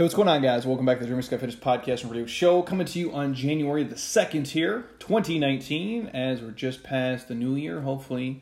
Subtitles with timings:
[0.00, 0.66] Hey, what's going on, guys?
[0.66, 2.62] Welcome back to the Jeremy Scott Fitness Podcast and Radio Show.
[2.62, 7.54] Coming to you on January the 2nd here, 2019, as we're just past the new
[7.54, 7.82] year.
[7.82, 8.40] Hopefully,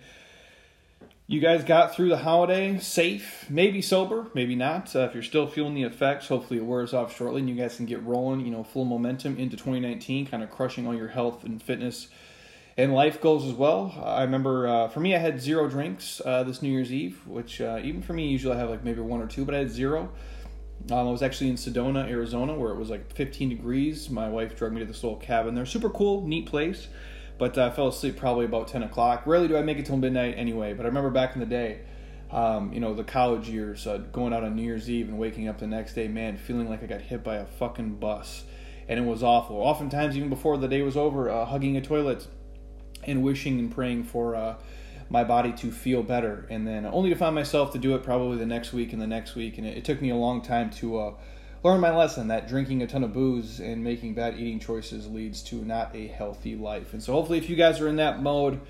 [1.27, 4.95] you guys got through the holiday safe, maybe sober, maybe not.
[4.95, 7.75] Uh, if you're still feeling the effects, hopefully it wears off shortly and you guys
[7.75, 11.43] can get rolling, you know, full momentum into 2019, kind of crushing all your health
[11.43, 12.07] and fitness
[12.77, 14.01] and life goals as well.
[14.05, 17.61] I remember uh, for me, I had zero drinks uh, this New Year's Eve, which
[17.61, 19.73] uh, even for me, usually I have like maybe one or two, but I had
[19.73, 20.13] zero.
[20.91, 24.09] Um, I was actually in Sedona, Arizona, where it was like 15 degrees.
[24.09, 25.67] My wife drug me to this little cabin there.
[25.67, 26.89] Super cool, neat place.
[27.37, 29.27] But uh, I fell asleep probably about 10 o'clock.
[29.27, 30.73] Rarely do I make it till midnight anyway.
[30.73, 31.81] But I remember back in the day,
[32.31, 35.49] um, you know, the college years, uh, going out on New Year's Eve and waking
[35.49, 38.45] up the next day, man, feeling like I got hit by a fucking bus.
[38.89, 39.57] And it was awful.
[39.57, 42.27] Oftentimes, even before the day was over, uh, hugging a toilet
[43.05, 44.57] and wishing and praying for uh,
[45.11, 48.37] my body to feel better, and then only to find myself to do it probably
[48.37, 49.59] the next week and the next week.
[49.59, 51.15] And it, it took me a long time to uh,
[51.65, 55.43] learn my lesson that drinking a ton of booze and making bad eating choices leads
[55.45, 56.93] to not a healthy life.
[56.93, 58.61] And so, hopefully, if you guys are in that mode,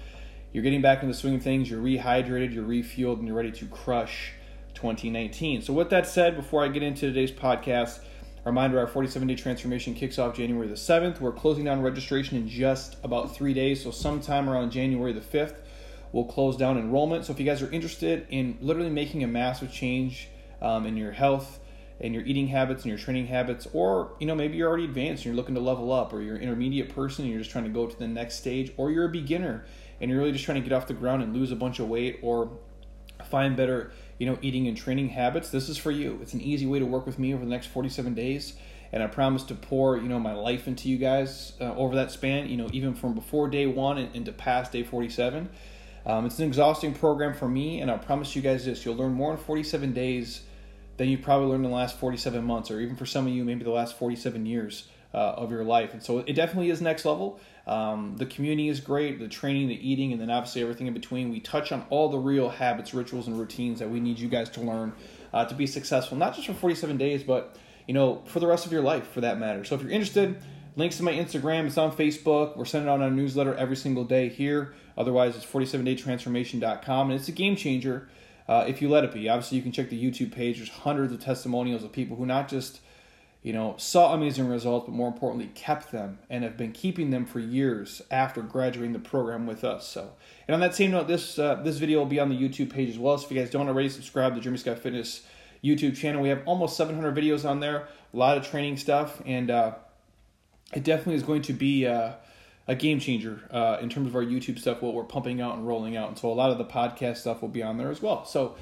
[0.53, 3.53] you're getting back in the swing of things, you're rehydrated, you're refueled, and you're ready
[3.53, 4.33] to crush
[4.75, 5.63] 2019.
[5.63, 7.99] So, with that said, before I get into today's podcast,
[8.45, 11.21] reminder our 47 day transformation kicks off January the 7th.
[11.21, 15.57] We're closing down registration in just about three days, so sometime around January the 5th
[16.13, 17.25] will close down enrollment.
[17.25, 20.29] So if you guys are interested in literally making a massive change
[20.61, 21.61] um, in your health
[22.01, 25.25] and your eating habits and your training habits, or you know maybe you're already advanced
[25.25, 27.65] and you're looking to level up, or you're an intermediate person and you're just trying
[27.65, 29.65] to go to the next stage, or you're a beginner
[30.01, 31.89] and you're really just trying to get off the ground and lose a bunch of
[31.89, 32.51] weight or
[33.25, 36.19] find better you know eating and training habits this is for you.
[36.23, 38.55] It's an easy way to work with me over the next 47 days.
[38.91, 42.11] And i promise to pour you know my life into you guys uh, over that
[42.11, 45.51] span you know even from before day one and into past day 47
[46.09, 49.13] um, it's an exhausting program for me, and I promise you guys this: you'll learn
[49.13, 50.43] more in 47 days
[50.97, 53.45] than you probably learned in the last 47 months, or even for some of you,
[53.45, 55.93] maybe the last 47 years uh, of your life.
[55.93, 57.41] And so it definitely is next level.
[57.67, 61.31] Um, the community is great, the training, the eating, and then obviously everything in between.
[61.31, 64.49] We touch on all the real habits, rituals, and routines that we need you guys
[64.51, 64.93] to learn
[65.33, 68.67] uh, to be successful, not just for 47 days, but you know for the rest
[68.67, 69.65] of your life, for that matter.
[69.65, 70.43] So if you're interested
[70.79, 71.67] Links to my Instagram.
[71.67, 72.57] It's on Facebook.
[72.57, 74.75] We're sending out a newsletter every single day here.
[74.97, 77.11] Otherwise, it's 47daytransformation.com.
[77.11, 78.09] And it's a game changer
[78.47, 79.29] uh, if you let it be.
[79.29, 80.59] Obviously, you can check the YouTube page.
[80.59, 82.79] There's hundreds of testimonials of people who not just
[83.43, 87.27] you know, saw amazing results, but more importantly, kept them and have been keeping them
[87.27, 89.89] for years after graduating the program with us.
[89.89, 90.13] So,
[90.47, 92.89] and on that same note, this uh, this video will be on the YouTube page
[92.89, 93.19] as well.
[93.19, 95.23] So, if you guys don't already subscribe to Jeremy Scott Fitness
[95.63, 99.51] YouTube channel, we have almost 700 videos on there, a lot of training stuff, and
[99.51, 99.75] uh,
[100.73, 102.13] it definitely is going to be uh,
[102.67, 105.67] a game changer uh, in terms of our YouTube stuff, what we're pumping out and
[105.67, 106.09] rolling out.
[106.09, 108.27] And so a lot of the podcast stuff will be on there as well.
[108.27, 108.57] So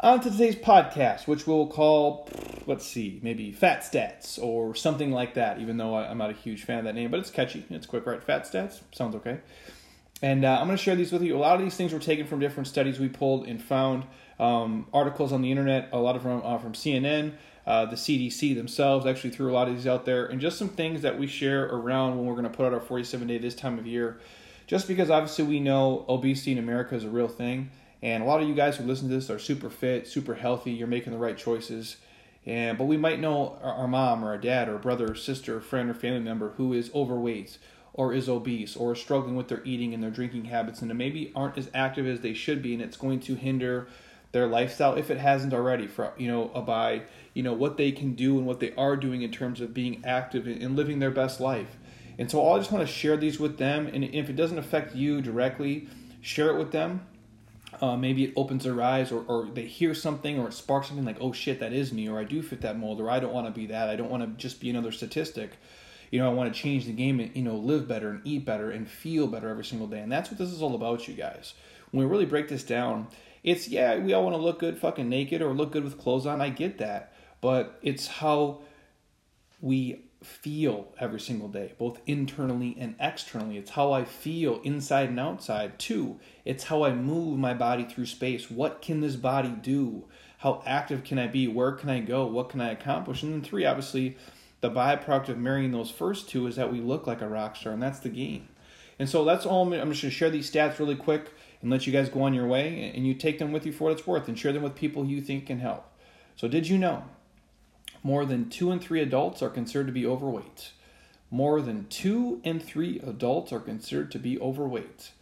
[0.00, 2.28] on to today's podcast, which we'll call,
[2.66, 6.64] let's see, maybe Fat Stats or something like that, even though I'm not a huge
[6.64, 7.64] fan of that name, but it's catchy.
[7.70, 8.22] It's quick, right?
[8.22, 8.80] Fat Stats?
[8.92, 9.38] Sounds okay.
[10.22, 11.36] And uh, I'm going to share these with you.
[11.36, 14.04] A lot of these things were taken from different studies we pulled and found,
[14.40, 17.34] um, articles on the internet, a lot of them uh, from CNN,
[17.66, 20.68] uh, the CDC themselves actually threw a lot of these out there, and just some
[20.68, 23.54] things that we share around when we're going to put out our 47 day this
[23.54, 24.18] time of year.
[24.66, 27.70] Just because obviously we know obesity in America is a real thing,
[28.02, 30.72] and a lot of you guys who listen to this are super fit, super healthy.
[30.72, 31.98] You're making the right choices,
[32.44, 35.58] and but we might know our, our mom or our dad or brother or sister,
[35.58, 37.58] or friend or family member who is overweight
[37.94, 41.30] or is obese or is struggling with their eating and their drinking habits, and maybe
[41.36, 43.86] aren't as active as they should be, and it's going to hinder
[44.32, 47.02] their lifestyle if it hasn't already for you know by
[47.34, 50.02] you know what they can do and what they are doing in terms of being
[50.04, 51.76] active and living their best life.
[52.18, 54.94] And so i just want to share these with them and if it doesn't affect
[54.94, 55.88] you directly
[56.20, 57.06] share it with them.
[57.80, 61.06] Uh, maybe it opens their eyes or, or they hear something or it sparks something
[61.06, 63.32] like oh shit that is me or i do fit that mold or i don't
[63.32, 63.88] want to be that.
[63.88, 65.52] I don't want to just be another statistic.
[66.10, 68.44] You know i want to change the game and you know live better and eat
[68.44, 70.00] better and feel better every single day.
[70.00, 71.54] And that's what this is all about you guys.
[71.90, 73.08] When we really break this down
[73.42, 76.26] it's yeah, we all want to look good fucking naked or look good with clothes
[76.26, 76.40] on.
[76.40, 77.11] I get that.
[77.42, 78.60] But it's how
[79.60, 83.58] we feel every single day, both internally and externally.
[83.58, 86.20] It's how I feel inside and outside, too.
[86.44, 88.50] It's how I move my body through space.
[88.50, 90.04] What can this body do?
[90.38, 91.48] How active can I be?
[91.48, 92.26] Where can I go?
[92.26, 93.22] What can I accomplish?
[93.22, 94.16] And then, three, obviously,
[94.60, 97.72] the byproduct of marrying those first two is that we look like a rock star,
[97.72, 98.48] and that's the game.
[99.00, 99.66] And so that's all.
[99.66, 102.22] I'm, I'm just going to share these stats really quick and let you guys go
[102.22, 104.52] on your way, and you take them with you for what it's worth and share
[104.52, 105.84] them with people you think can help.
[106.36, 107.04] So, did you know
[108.02, 110.72] more than two and three adults are considered to be overweight?
[111.30, 115.12] More than two and three adults are considered to be overweight.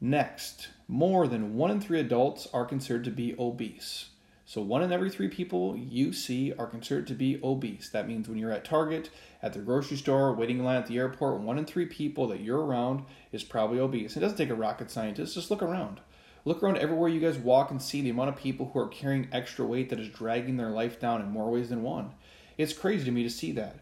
[0.00, 4.10] Next, more than one in three adults are considered to be obese.
[4.46, 7.88] So one in every three people you see are considered to be obese.
[7.90, 9.10] That means when you're at Target,
[9.42, 12.40] at the grocery store, waiting in line at the airport, one in three people that
[12.40, 14.16] you're around is probably obese.
[14.16, 16.00] It doesn't take a rocket scientist, just look around.
[16.44, 19.28] Look around everywhere you guys walk and see the amount of people who are carrying
[19.32, 22.12] extra weight that is dragging their life down in more ways than one.
[22.56, 23.76] It's crazy to me to see that.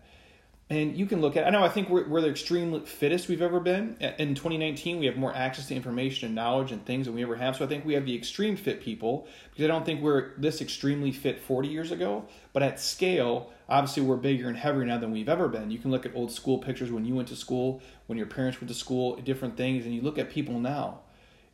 [0.71, 3.41] And you can look at, I know I think we're, we're the extreme fittest we've
[3.41, 3.97] ever been.
[4.19, 7.37] In 2019, we have more access to information and knowledge and things than we ever
[7.37, 7.57] have.
[7.57, 10.61] So I think we have the extreme fit people because I don't think we're this
[10.61, 12.27] extremely fit 40 years ago.
[12.53, 15.71] But at scale, obviously we're bigger and heavier now than we've ever been.
[15.71, 18.61] You can look at old school pictures when you went to school, when your parents
[18.61, 21.01] went to school, different things, and you look at people now.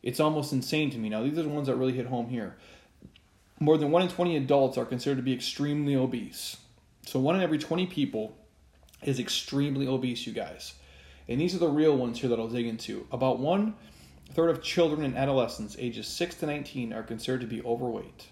[0.05, 1.23] It's almost insane to me now.
[1.23, 2.55] These are the ones that really hit home here.
[3.59, 6.57] More than 1 in 20 adults are considered to be extremely obese.
[7.07, 8.37] So 1 in every 20 people
[9.01, 10.75] is extremely obese, you guys.
[11.27, 13.07] And these are the real ones here that I'll dig into.
[13.11, 13.73] About one
[14.31, 18.27] third of children and adolescents ages 6 to 19 are considered to be overweight.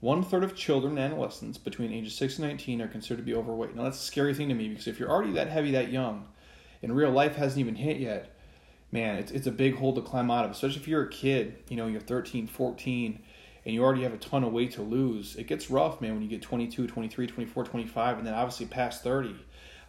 [0.00, 3.34] One third of children and adolescents between ages 6 and 19 are considered to be
[3.34, 3.76] overweight.
[3.76, 6.26] Now, that's a scary thing to me because if you're already that heavy, that young,
[6.82, 8.33] and real life hasn't even hit yet,
[8.94, 11.56] man, it's, it's a big hole to climb out of, especially if you're a kid,
[11.68, 13.22] you know, you're 13, 14,
[13.66, 15.36] and you already have a ton of weight to lose.
[15.36, 19.02] It gets rough, man, when you get 22, 23, 24, 25, and then obviously past
[19.02, 19.36] 30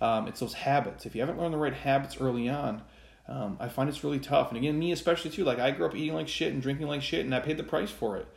[0.01, 1.05] um, it's those habits.
[1.05, 2.81] If you haven't learned the right habits early on,
[3.27, 4.49] um, I find it's really tough.
[4.49, 5.43] And again, me especially too.
[5.43, 7.63] Like I grew up eating like shit and drinking like shit, and I paid the
[7.63, 8.27] price for it.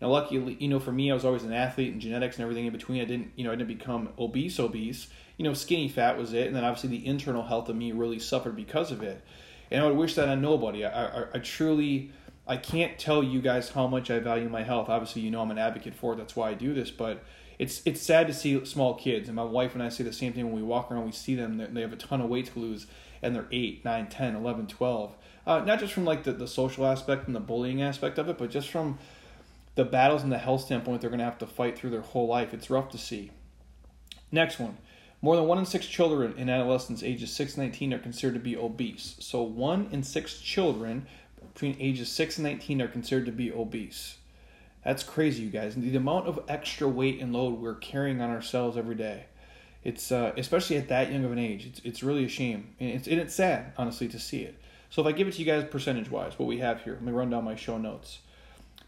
[0.00, 2.66] Now, luckily, you know, for me, I was always an athlete and genetics and everything
[2.66, 3.00] in between.
[3.00, 5.08] I didn't, you know, I didn't become obese, obese.
[5.38, 8.18] You know, skinny fat was it, and then obviously the internal health of me really
[8.18, 9.22] suffered because of it.
[9.70, 10.84] And I would wish that on nobody.
[10.84, 12.12] I, I, I truly,
[12.46, 14.88] I can't tell you guys how much I value my health.
[14.88, 16.16] Obviously, you know, I'm an advocate for it.
[16.16, 17.22] That's why I do this, but
[17.58, 20.32] it's it's sad to see small kids, and my wife and I say the same
[20.32, 21.06] thing when we walk around.
[21.06, 22.86] We see them; they have a ton of weight to lose,
[23.22, 25.16] and they're 8, 9, 10, 11, 12.
[25.46, 28.36] Uh, not just from like the, the social aspect and the bullying aspect of it,
[28.36, 28.98] but just from
[29.74, 32.26] the battles and the health standpoint they're going to have to fight through their whole
[32.26, 32.52] life.
[32.52, 33.30] It's rough to see.
[34.32, 34.76] Next one.
[35.22, 38.40] More than one in six children in adolescents ages 6 and 19 are considered to
[38.40, 39.16] be obese.
[39.18, 41.06] So, one in six children
[41.54, 44.18] between ages 6 and 19 are considered to be obese.
[44.84, 45.74] That's crazy, you guys.
[45.74, 49.24] The amount of extra weight and load we're carrying on ourselves every day.
[49.82, 51.66] It's uh, especially at that young of an age.
[51.66, 54.60] It's it's really a shame, and it's and it's sad, honestly, to see it.
[54.90, 57.02] So if I give it to you guys percentage wise, what we have here, let
[57.02, 58.20] me run down my show notes.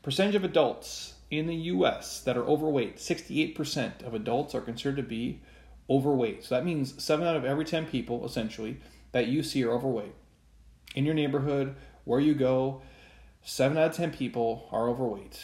[0.03, 2.21] Percentage of adults in the U.S.
[2.21, 3.01] that are overweight.
[3.01, 5.41] Sixty-eight percent of adults are considered to be
[5.88, 6.44] overweight.
[6.44, 8.81] So that means seven out of every ten people, essentially,
[9.12, 10.14] that you see are overweight.
[10.94, 12.82] In your neighborhood, where you go,
[13.43, 15.40] seven out of ten people are overweight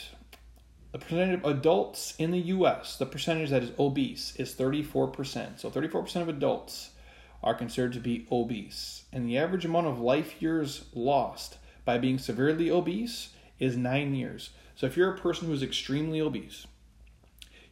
[0.95, 5.59] the percentage of adults in the US, the percentage that is obese, is 34%.
[5.59, 6.91] So 34% of adults
[7.43, 9.03] are considered to be obese.
[9.13, 14.51] And the average amount of life years lost by being severely obese is nine years.
[14.77, 16.69] So if you're a person who's extremely obese,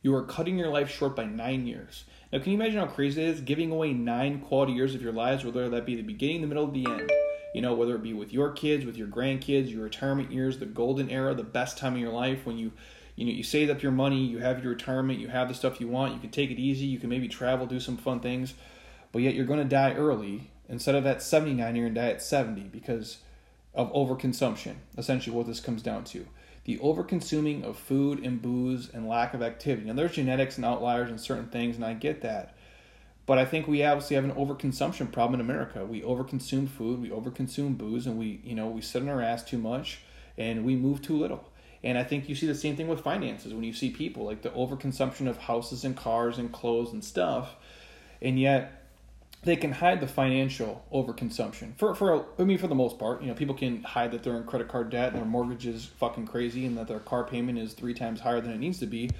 [0.02, 2.02] you are cutting your life short by nine years.
[2.32, 5.12] Now, can you imagine how crazy it is giving away nine quality years of your
[5.12, 7.10] lives, whether that be the beginning, the middle, the end?
[7.54, 10.64] You know, whether it be with your kids, with your grandkids, your retirement years, the
[10.64, 12.72] golden era, the best time of your life when you
[13.16, 15.80] you know you save up your money you have your retirement you have the stuff
[15.80, 18.54] you want you can take it easy you can maybe travel do some fun things
[19.12, 22.08] but yet you're going to die early instead of at 79 you're going to die
[22.08, 23.18] at 70 because
[23.74, 26.26] of overconsumption essentially what this comes down to
[26.64, 29.88] the overconsuming of food and booze and lack of activity.
[29.88, 32.54] And there's genetics and outliers and certain things and i get that.
[33.26, 35.84] But i think we obviously have an overconsumption problem in america.
[35.84, 39.42] We overconsume food we overconsume booze and we you know we sit on our ass
[39.44, 40.00] too much
[40.38, 41.48] and we move too little.
[41.84, 43.52] And I think you see the same thing with finances.
[43.52, 47.56] When you see people like the overconsumption of houses and cars and clothes and stuff,
[48.20, 48.81] and yet
[49.44, 51.76] they can hide the financial overconsumption.
[51.76, 54.36] For for I mean for the most part, you know, people can hide that they're
[54.36, 57.58] in credit card debt and their mortgage is fucking crazy and that their car payment
[57.58, 59.10] is three times higher than it needs to be,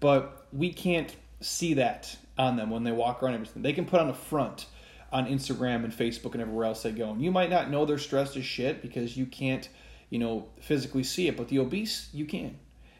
[0.00, 3.62] but we can't see that on them when they walk around everything.
[3.62, 4.66] They can put on a front
[5.10, 7.10] on Instagram and Facebook and everywhere else they go.
[7.10, 9.68] And you might not know they're stressed as shit because you can't
[10.10, 12.58] you know, physically see it, but the obese, you can.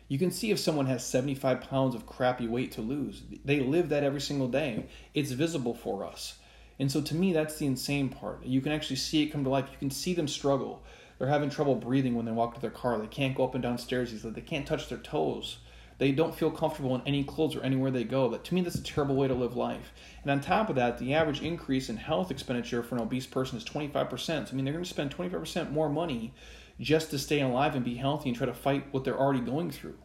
[0.08, 3.22] You can see if someone has 75 pounds of crappy weight to lose.
[3.44, 4.86] They live that every single day.
[5.14, 6.37] It's visible for us.
[6.78, 8.44] And so to me, that's the insane part.
[8.44, 9.68] You can actually see it come to life.
[9.70, 10.82] You can see them struggle.
[11.18, 12.98] They're having trouble breathing when they walk to their car.
[12.98, 14.32] They can't go up and down stairs easily.
[14.32, 15.58] They can't touch their toes.
[15.98, 18.28] They don't feel comfortable in any clothes or anywhere they go.
[18.28, 19.92] That to me, that's a terrible way to live life.
[20.22, 23.58] And on top of that, the average increase in health expenditure for an obese person
[23.58, 24.20] is 25%.
[24.20, 26.32] So, I mean, they're going to spend 25% more money
[26.80, 29.72] just to stay alive and be healthy and try to fight what they're already going
[29.72, 29.98] through.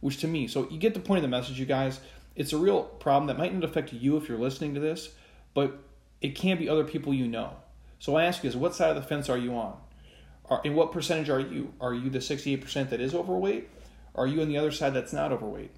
[0.00, 2.00] Which to me, so you get the point of the message, you guys.
[2.34, 5.10] It's a real problem that might not affect you if you're listening to this,
[5.52, 5.78] but
[6.20, 7.56] it can't be other people you know.
[7.98, 9.76] So I ask you is what side of the fence are you on?
[10.46, 11.74] Are, and what percentage are you?
[11.80, 13.68] Are you the 68% that is overweight?
[14.14, 15.70] Are you on the other side that's not overweight?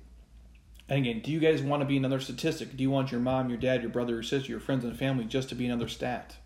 [0.88, 2.76] And again, do you guys want to be another statistic?
[2.76, 5.24] Do you want your mom, your dad, your brother, your sister, your friends, and family
[5.24, 6.36] just to be another stat?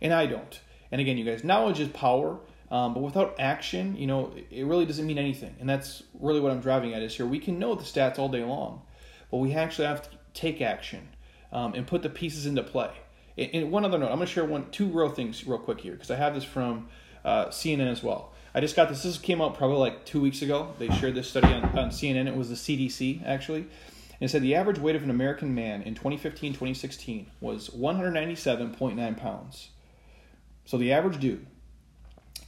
[0.00, 0.60] And I don't.
[0.90, 2.38] And again, you guys, knowledge is power,
[2.70, 5.56] um, but without action, you know, it really doesn't mean anything.
[5.60, 7.26] And that's really what I'm driving at is here.
[7.26, 8.82] We can know the stats all day long,
[9.30, 11.08] but we actually have to take action
[11.52, 12.90] um, and put the pieces into play.
[13.36, 15.92] And one other note, I'm going to share one, two real things real quick here
[15.92, 16.88] because I have this from
[17.24, 18.32] uh, CNN as well.
[18.54, 19.02] I just got this.
[19.02, 20.72] This came out probably like two weeks ago.
[20.78, 22.28] They shared this study on, on CNN.
[22.28, 25.82] It was the CDC actually, and it said the average weight of an American man
[25.82, 29.70] in 2015-2016 was 197.9 pounds.
[30.64, 31.44] So the average dude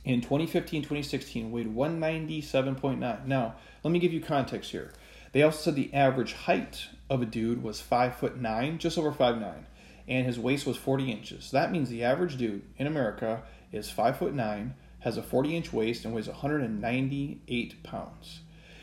[0.05, 3.27] in 2015-2016 weighed 197.9.
[3.27, 4.93] Now let me give you context here.
[5.33, 9.11] They also said the average height of a dude was five foot nine, just over
[9.11, 9.67] five nine
[10.09, 11.51] and his waist was 40 inches.
[11.51, 15.73] That means the average dude in America is 5 foot 9, has a 40 inch
[15.73, 18.41] waist, and weighs 198 pounds.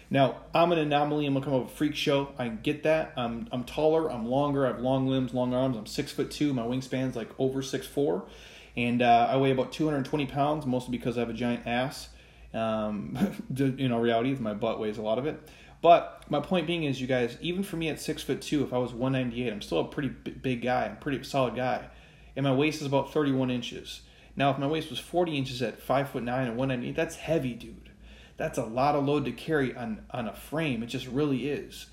[0.10, 1.26] Now, I'm an anomaly.
[1.26, 2.30] I'm gonna come up with a freak show.
[2.38, 3.14] I get that.
[3.18, 4.12] I'm I'm taller.
[4.12, 4.66] I'm longer.
[4.66, 5.76] I have long limbs, long arms.
[5.76, 6.54] I'm six foot two.
[6.54, 8.28] My wingspan's like over six four,
[8.78, 12.10] and uh, I weigh about 220 pounds, mostly because I have a giant ass.
[12.54, 13.18] Um,
[13.56, 15.42] you know, reality is my butt weighs a lot of it.
[15.84, 18.72] But my point being is, you guys, even for me at six foot two, if
[18.72, 20.86] I was 198, I'm still a pretty big guy.
[20.86, 21.90] I'm a pretty solid guy,
[22.38, 24.02] and my waist is about 31 inches.
[24.38, 27.54] Now, if my waist was 40 inches at five foot nine and 198, that's heavy,
[27.54, 27.90] dude.
[28.38, 30.84] That's a lot of load to carry on on a frame.
[30.84, 31.88] It just really is.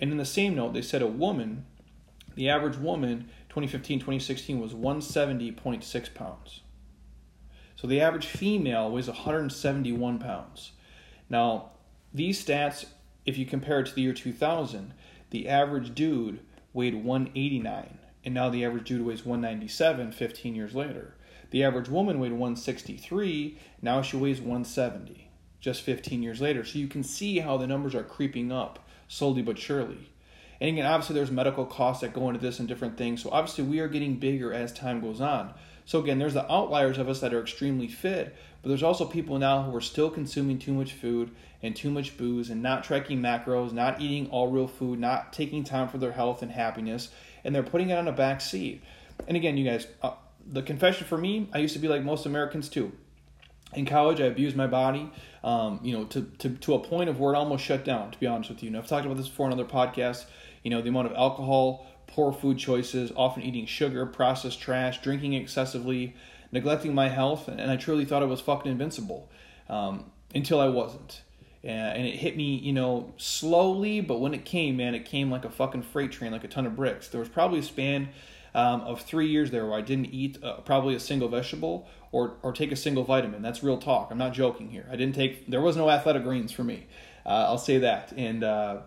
[0.00, 1.64] And in the same note, they said a woman,
[2.34, 6.62] the average woman, 2015 2016 was 170.6 pounds.
[7.76, 10.72] So the average female weighs 171 pounds.
[11.30, 11.70] Now,
[12.12, 12.86] these stats
[13.28, 14.94] if you compare it to the year 2000,
[15.28, 16.40] the average dude
[16.72, 21.14] weighed 189, and now the average dude weighs 197 15 years later.
[21.50, 25.28] The average woman weighed 163, now she weighs 170
[25.60, 26.64] just 15 years later.
[26.64, 30.10] So you can see how the numbers are creeping up slowly but surely.
[30.58, 33.22] And again, obviously, there's medical costs that go into this and different things.
[33.22, 35.52] So obviously, we are getting bigger as time goes on.
[35.88, 39.38] So again, there's the outliers of us that are extremely fit, but there's also people
[39.38, 41.30] now who are still consuming too much food
[41.62, 45.64] and too much booze and not tracking macros, not eating all real food, not taking
[45.64, 47.08] time for their health and happiness,
[47.42, 48.82] and they're putting it on a back seat.
[49.26, 50.12] And again, you guys, uh,
[50.46, 52.92] the confession for me, I used to be like most Americans too.
[53.72, 55.10] In college, I abused my body,
[55.42, 58.20] um, you know, to, to, to a point of where it almost shut down, to
[58.20, 58.68] be honest with you.
[58.68, 60.26] And I've talked about this before in other podcasts,
[60.62, 65.34] you know, the amount of alcohol, poor food choices, often eating sugar, processed trash, drinking
[65.34, 66.14] excessively,
[66.50, 69.30] neglecting my health, and I truly thought I was fucking invincible
[69.68, 71.22] um, until I wasn't.
[71.64, 75.44] And it hit me, you know, slowly, but when it came, man, it came like
[75.44, 77.08] a fucking freight train, like a ton of bricks.
[77.08, 78.10] There was probably a span
[78.54, 82.36] um, of three years there where I didn't eat uh, probably a single vegetable or
[82.42, 83.42] or take a single vitamin.
[83.42, 84.08] That's real talk.
[84.10, 84.86] I'm not joking here.
[84.90, 85.48] I didn't take.
[85.50, 86.86] There was no athletic greens for me.
[87.26, 88.12] Uh, I'll say that.
[88.16, 88.78] And uh,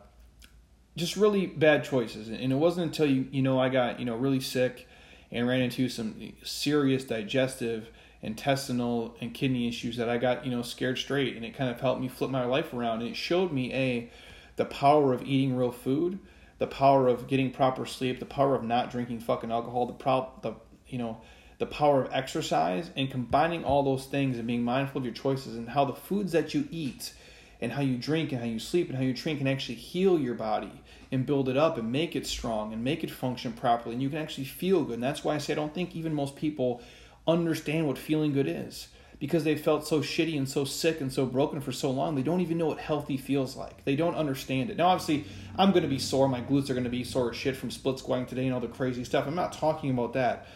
[0.95, 2.27] just really bad choices.
[2.27, 4.87] And it wasn't until you you know I got you know really sick
[5.31, 7.89] and ran into some serious digestive,
[8.21, 11.37] intestinal, and kidney issues that I got, you know, scared straight.
[11.37, 12.99] And it kind of helped me flip my life around.
[13.01, 14.09] And it showed me a
[14.57, 16.19] the power of eating real food,
[16.57, 20.29] the power of getting proper sleep, the power of not drinking fucking alcohol, the pro
[20.41, 20.53] the
[20.87, 21.21] you know
[21.57, 25.55] the power of exercise and combining all those things and being mindful of your choices
[25.55, 27.13] and how the foods that you eat
[27.61, 30.19] and how you drink and how you sleep and how you drink can actually heal
[30.19, 33.93] your body and build it up and make it strong and make it function properly
[33.93, 34.95] and you can actually feel good.
[34.95, 36.81] And that's why i say i don't think even most people
[37.27, 38.87] understand what feeling good is
[39.19, 42.23] because they felt so shitty and so sick and so broken for so long they
[42.23, 43.85] don't even know what healthy feels like.
[43.85, 44.77] They don't understand it.
[44.77, 45.25] Now obviously
[45.57, 46.27] i'm going to be sore.
[46.27, 48.59] My glutes are going to be sore as shit from split squatting today and all
[48.59, 49.27] the crazy stuff.
[49.27, 50.47] I'm not talking about that.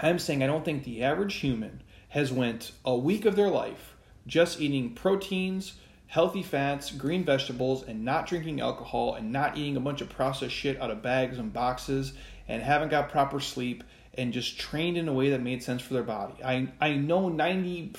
[0.00, 3.94] I'm saying i don't think the average human has went a week of their life
[4.26, 5.74] just eating proteins
[6.14, 10.54] healthy fats, green vegetables, and not drinking alcohol and not eating a bunch of processed
[10.54, 12.12] shit out of bags and boxes
[12.46, 13.82] and haven't got proper sleep
[14.16, 16.34] and just trained in a way that made sense for their body.
[16.44, 17.96] I, I know 98%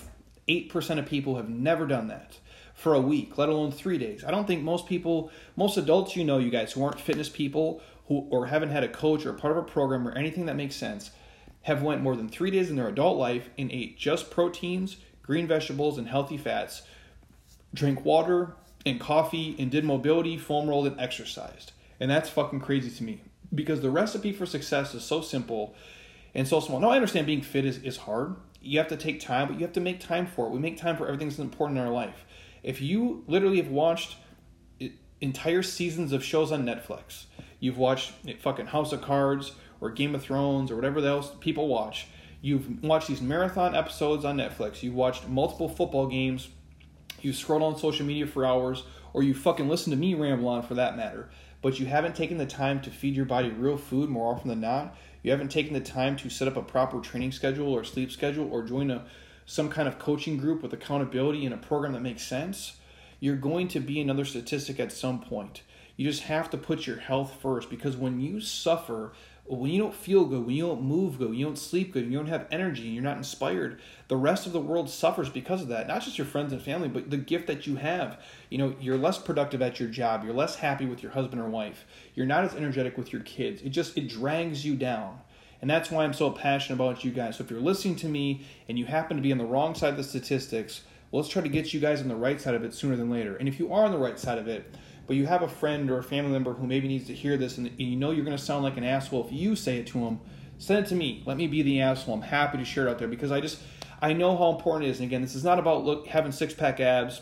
[0.97, 2.39] of people have never done that
[2.73, 4.23] for a week, let alone three days.
[4.23, 7.81] I don't think most people, most adults you know, you guys who aren't fitness people
[8.07, 10.77] who or haven't had a coach or part of a program or anything that makes
[10.77, 11.11] sense,
[11.63, 15.47] have went more than three days in their adult life and ate just proteins, green
[15.47, 16.83] vegetables, and healthy fats
[17.75, 18.55] drank water
[18.85, 21.73] and coffee and did mobility, foam rolled, and exercised.
[21.99, 23.21] And that's fucking crazy to me
[23.53, 25.75] because the recipe for success is so simple
[26.33, 26.79] and so small.
[26.79, 28.35] Now, I understand being fit is, is hard.
[28.61, 30.49] You have to take time, but you have to make time for it.
[30.49, 32.25] We make time for everything that's important in our life.
[32.63, 34.17] If you literally have watched
[35.21, 37.25] entire seasons of shows on Netflix,
[37.59, 42.07] you've watched fucking House of Cards or Game of Thrones or whatever else people watch,
[42.41, 46.49] you've watched these marathon episodes on Netflix, you've watched multiple football games
[47.25, 50.61] you scroll on social media for hours, or you fucking listen to me ramble on
[50.61, 51.27] for that matter,
[51.61, 54.61] but you haven't taken the time to feed your body real food more often than
[54.61, 58.11] not, you haven't taken the time to set up a proper training schedule or sleep
[58.11, 59.05] schedule or join a
[59.47, 62.77] some kind of coaching group with accountability and a program that makes sense,
[63.19, 65.61] you're going to be another statistic at some point.
[65.97, 69.13] You just have to put your health first because when you suffer,
[69.45, 72.05] when you don't feel good, when you don't move good, when you don't sleep good,
[72.05, 75.61] you don't have energy, and you're not inspired, the rest of the world suffers because
[75.61, 75.87] of that.
[75.87, 78.19] Not just your friends and family, but the gift that you have.
[78.49, 81.49] You know, you're less productive at your job, you're less happy with your husband or
[81.49, 83.61] wife, you're not as energetic with your kids.
[83.61, 85.21] It just it drags you down.
[85.61, 87.37] And that's why I'm so passionate about you guys.
[87.37, 89.91] So if you're listening to me and you happen to be on the wrong side
[89.91, 92.63] of the statistics, well, let's try to get you guys on the right side of
[92.63, 93.35] it sooner than later.
[93.37, 94.71] And if you are on the right side of it,
[95.07, 97.57] but you have a friend or a family member who maybe needs to hear this
[97.57, 99.99] and you know you're going to sound like an asshole if you say it to
[99.99, 100.19] them,
[100.57, 101.23] send it to me.
[101.25, 102.15] Let me be the asshole.
[102.15, 103.59] I'm happy to share it out there because I just
[104.01, 104.99] I know how important it is.
[104.99, 107.21] And again, this is not about look having six pack abs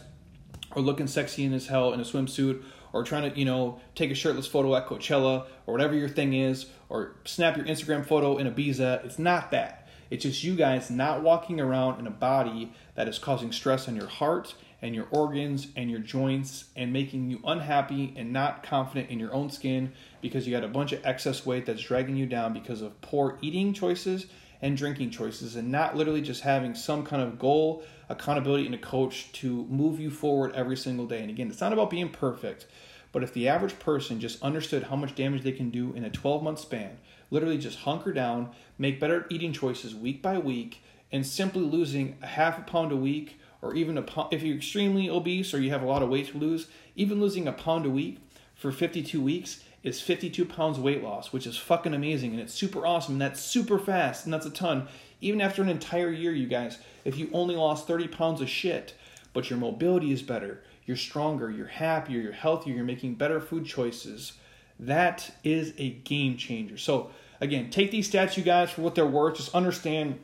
[0.75, 2.63] or looking sexy in as hell in a swimsuit
[2.93, 6.33] or trying to, you know, take a shirtless photo at Coachella or whatever your thing
[6.33, 9.03] is, or snap your Instagram photo in Ibiza.
[9.03, 9.87] It's not that.
[10.11, 13.95] It's just you guys not walking around in a body that is causing stress on
[13.95, 19.09] your heart and your organs and your joints and making you unhappy and not confident
[19.09, 22.25] in your own skin because you got a bunch of excess weight that's dragging you
[22.25, 24.27] down because of poor eating choices
[24.61, 28.77] and drinking choices and not literally just having some kind of goal, accountability, and a
[28.77, 31.21] coach to move you forward every single day.
[31.21, 32.67] And again, it's not about being perfect,
[33.13, 36.09] but if the average person just understood how much damage they can do in a
[36.09, 36.97] 12 month span,
[37.31, 42.27] literally just hunker down, make better eating choices week by week, and simply losing a
[42.27, 45.81] half a pound a week, or even a if you're extremely obese or you have
[45.81, 46.67] a lot of weight to lose,
[46.97, 48.19] even losing a pound a week
[48.53, 52.85] for 52 weeks is 52 pounds weight loss, which is fucking amazing and it's super
[52.85, 53.15] awesome.
[53.15, 54.87] And that's super fast and that's a ton.
[55.21, 58.93] Even after an entire year, you guys, if you only lost 30 pounds of shit,
[59.31, 63.65] but your mobility is better, you're stronger, you're happier, you're healthier, you're making better food
[63.65, 64.33] choices,
[64.77, 66.77] that is a game changer.
[66.77, 69.37] So, again, take these stats, you guys, for what they're worth.
[69.37, 70.19] Just understand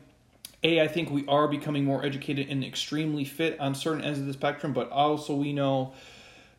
[0.62, 4.26] a, I think we are becoming more educated and extremely fit on certain ends of
[4.26, 5.94] the spectrum, but also we know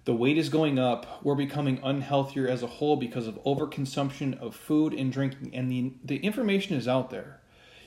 [0.05, 1.23] the weight is going up.
[1.23, 5.93] We're becoming unhealthier as a whole because of overconsumption of food and drinking, and the
[6.03, 7.41] the information is out there.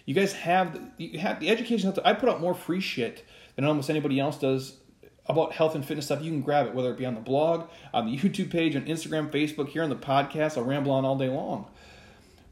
[0.04, 2.06] You guys have you have the education out there.
[2.06, 3.24] I put out more free shit
[3.56, 4.76] than almost anybody else does
[5.26, 6.22] about health and fitness stuff.
[6.22, 8.84] You can grab it, whether it be on the blog, on the YouTube page, on
[8.84, 10.56] Instagram, Facebook, here on the podcast.
[10.56, 11.68] I'll ramble on all day long.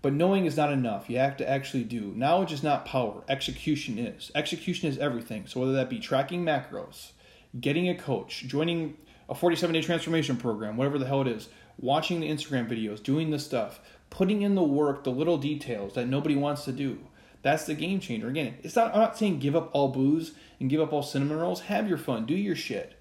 [0.02, 1.08] But knowing is not enough.
[1.08, 2.12] You have to actually do.
[2.16, 3.22] Knowledge is not power.
[3.28, 4.32] Execution is.
[4.34, 5.46] Execution is everything.
[5.46, 7.12] So whether that be tracking macros,
[7.58, 8.96] getting a coach, joining
[9.28, 13.30] a 47 day transformation program, whatever the hell it is, watching the Instagram videos, doing
[13.30, 16.98] the stuff, putting in the work, the little details that nobody wants to do.
[17.42, 18.28] That's the game changer.
[18.28, 21.38] Again, it's not I'm not saying give up all booze and give up all cinnamon
[21.38, 21.62] rolls.
[21.62, 23.00] Have your fun, do your shit.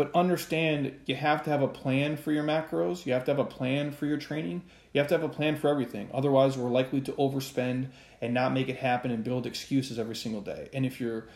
[0.00, 3.38] But understand you have to have a plan for your macros, you have to have
[3.38, 4.62] a plan for your training,
[4.94, 6.08] you have to have a plan for everything.
[6.14, 7.88] Otherwise, we're likely to overspend
[8.22, 10.70] and not make it happen and build excuses every single day.
[10.72, 11.28] And if you're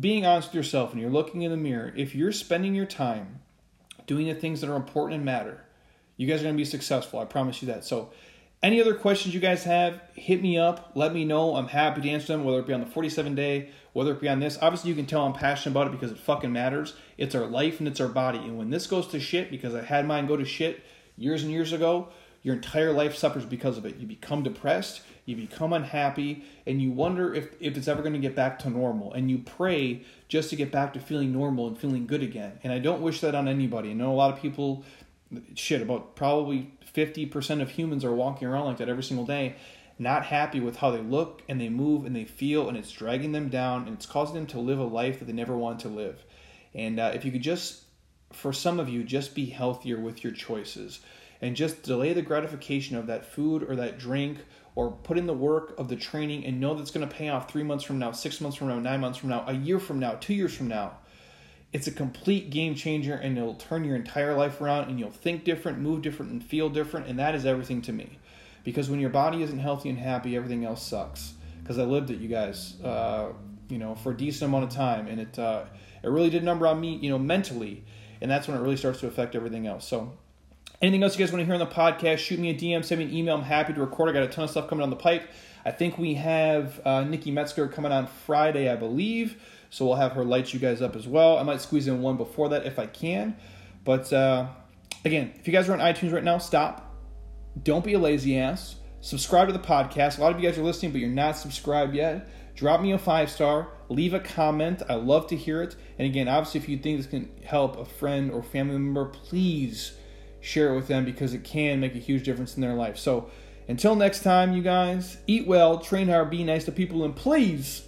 [0.00, 3.40] being honest with yourself and you're looking in the mirror, if you're spending your time
[4.06, 5.62] doing the things that are important and matter,
[6.16, 7.18] you guys are going to be successful.
[7.18, 7.84] I promise you that.
[7.84, 8.12] So,
[8.62, 10.92] any other questions you guys have, hit me up.
[10.94, 11.54] Let me know.
[11.54, 14.28] I'm happy to answer them, whether it be on the 47 day, whether it be
[14.28, 14.58] on this.
[14.60, 16.94] Obviously, you can tell I'm passionate about it because it fucking matters.
[17.16, 18.38] It's our life and it's our body.
[18.38, 20.82] And when this goes to shit, because I had mine go to shit
[21.16, 22.08] years and years ago,
[22.42, 23.96] your entire life suffers because of it.
[23.96, 28.18] You become depressed, you become unhappy, and you wonder if, if it's ever going to
[28.18, 29.12] get back to normal.
[29.12, 32.58] And you pray just to get back to feeling normal and feeling good again.
[32.64, 33.90] And I don't wish that on anybody.
[33.90, 34.84] I know a lot of people,
[35.54, 39.54] shit, about probably 50% of humans are walking around like that every single day,
[40.00, 43.30] not happy with how they look and they move and they feel, and it's dragging
[43.30, 45.88] them down and it's causing them to live a life that they never want to
[45.88, 46.24] live.
[46.74, 47.84] And uh, if you could just,
[48.32, 50.98] for some of you, just be healthier with your choices
[51.40, 54.38] and just delay the gratification of that food or that drink
[54.74, 57.48] or put in the work of the training and know that's going to pay off
[57.48, 60.00] three months from now, six months from now, nine months from now, a year from
[60.00, 60.98] now, two years from now.
[61.72, 65.44] It's a complete game changer and it'll turn your entire life around and you'll think
[65.44, 67.06] different, move different, and feel different.
[67.06, 68.18] And that is everything to me.
[68.64, 71.34] Because when your body isn't healthy and happy, everything else sucks.
[71.60, 73.32] Because I lived it, you guys, uh,
[73.68, 75.08] you know, for a decent amount of time.
[75.08, 75.64] And it, uh,
[76.02, 77.84] it really did number on me, you know, mentally.
[78.20, 79.86] And that's when it really starts to affect everything else.
[79.86, 80.12] So
[80.80, 83.00] Anything else you guys want to hear on the podcast, shoot me a DM, send
[83.00, 83.36] me an email.
[83.36, 84.10] I'm happy to record.
[84.10, 85.28] I got a ton of stuff coming on the pipe.
[85.64, 89.42] I think we have uh, Nikki Metzger coming on Friday, I believe.
[89.70, 91.38] So we'll have her light you guys up as well.
[91.38, 93.36] I might squeeze in one before that if I can.
[93.84, 94.46] But uh,
[95.04, 96.94] again, if you guys are on iTunes right now, stop.
[97.62, 98.76] Don't be a lazy ass.
[99.00, 100.18] Subscribe to the podcast.
[100.18, 102.28] A lot of you guys are listening, but you're not subscribed yet.
[102.54, 103.68] Drop me a five star.
[103.88, 104.82] leave a comment.
[104.88, 105.76] I love to hear it.
[105.98, 109.92] And again, obviously, if you think this can help a friend or family member, please
[110.40, 112.98] share it with them because it can make a huge difference in their life.
[112.98, 113.30] So
[113.68, 117.82] until next time, you guys, eat well, train hard, be nice to people, and please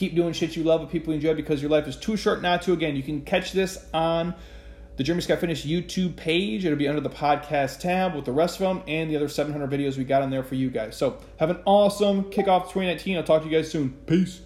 [0.00, 2.40] keep doing shit you love with people you enjoy because your life is too short
[2.40, 2.72] not to.
[2.72, 4.34] Again, you can catch this on
[4.96, 6.64] the Jeremy Scott Fitness YouTube page.
[6.64, 9.70] It'll be under the podcast tab with the rest of them and the other 700
[9.70, 10.96] videos we got on there for you guys.
[10.96, 13.18] So have an awesome kickoff 2019.
[13.18, 13.90] I'll talk to you guys soon.
[14.06, 14.40] Peace.